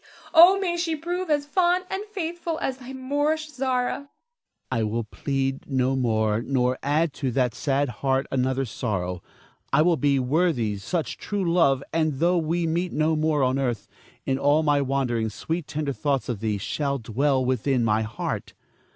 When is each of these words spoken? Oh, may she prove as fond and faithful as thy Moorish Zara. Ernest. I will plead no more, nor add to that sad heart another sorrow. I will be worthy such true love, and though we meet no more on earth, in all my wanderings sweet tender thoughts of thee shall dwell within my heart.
Oh, 0.33 0.59
may 0.59 0.77
she 0.77 0.95
prove 0.95 1.29
as 1.29 1.45
fond 1.45 1.85
and 1.87 2.03
faithful 2.05 2.57
as 2.59 2.77
thy 2.79 2.91
Moorish 2.91 3.51
Zara. 3.51 3.95
Ernest. 3.95 4.09
I 4.71 4.81
will 4.81 5.03
plead 5.03 5.69
no 5.69 5.95
more, 5.95 6.41
nor 6.41 6.79
add 6.81 7.13
to 7.13 7.29
that 7.33 7.53
sad 7.53 7.87
heart 7.89 8.25
another 8.31 8.65
sorrow. 8.65 9.21
I 9.71 9.83
will 9.83 9.97
be 9.97 10.17
worthy 10.17 10.79
such 10.79 11.19
true 11.19 11.45
love, 11.53 11.83
and 11.93 12.13
though 12.15 12.39
we 12.39 12.65
meet 12.65 12.91
no 12.91 13.15
more 13.15 13.43
on 13.43 13.59
earth, 13.59 13.87
in 14.25 14.39
all 14.39 14.63
my 14.63 14.81
wanderings 14.81 15.35
sweet 15.35 15.67
tender 15.67 15.93
thoughts 15.93 16.27
of 16.29 16.39
thee 16.39 16.57
shall 16.57 16.97
dwell 16.97 17.45
within 17.45 17.85
my 17.85 18.01
heart. 18.01 18.55